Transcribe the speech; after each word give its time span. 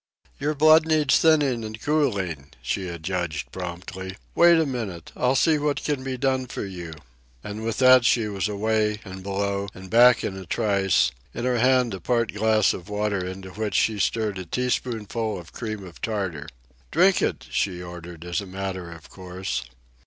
"Your 0.39 0.55
blood 0.55 0.87
needs 0.87 1.19
thinning 1.19 1.63
and 1.63 1.79
cooling," 1.79 2.49
she 2.63 2.87
adjudged 2.87 3.51
promptly. 3.51 4.17
"Wait 4.33 4.57
a 4.59 4.65
minute. 4.65 5.11
I'll 5.15 5.35
see 5.35 5.59
what 5.59 5.83
can 5.83 6.03
be 6.03 6.17
done 6.17 6.47
for 6.47 6.65
you." 6.65 6.93
And 7.43 7.63
with 7.63 7.77
that 7.77 8.03
she 8.03 8.27
was 8.27 8.47
away 8.49 8.99
and 9.05 9.21
below 9.21 9.67
and 9.75 9.91
back 9.91 10.23
in 10.23 10.35
a 10.35 10.47
trice, 10.47 11.11
in 11.35 11.45
her 11.45 11.59
hand 11.59 11.93
a 11.93 11.99
part 11.99 12.33
glass 12.33 12.73
of 12.73 12.89
water 12.89 13.23
into 13.23 13.51
which 13.51 13.75
she 13.75 13.99
stirred 13.99 14.39
a 14.39 14.45
teaspoonful 14.47 15.37
of 15.37 15.53
cream 15.53 15.85
of 15.85 16.01
tartar. 16.01 16.47
"Drink 16.89 17.21
it," 17.21 17.45
she 17.51 17.83
ordered, 17.83 18.25
as 18.25 18.41
a 18.41 18.47
matter 18.47 18.91
of 18.91 19.07
course. 19.07 19.65